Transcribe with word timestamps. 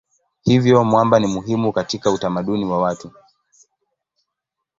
Hivyo 0.43 0.83
mwamba 0.83 1.19
ni 1.19 1.27
muhimu 1.27 1.71
katika 1.73 2.11
utamaduni 2.11 2.65
wa 2.65 2.81
watu. 2.81 3.11